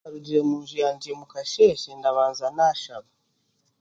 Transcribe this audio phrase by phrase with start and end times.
[0.03, 3.07] Ntakarugire munju yangye mukasheeshe ndabanza naashaba.